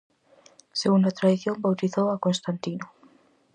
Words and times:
Segundo 0.81 1.05
a 1.07 1.15
tradición 1.19 1.55
bautizou 1.65 2.07
a 2.11 2.21
Constantino. 2.25 2.85